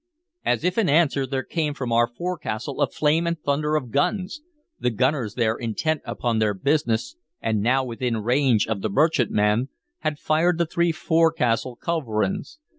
[0.43, 4.41] As if in answer there came from our forecastle a flame and thunder of guns.
[4.79, 9.69] The gunners there, intent upon their business, and now within range of the merchantman,
[9.99, 12.57] had fired the three forecastle culverins.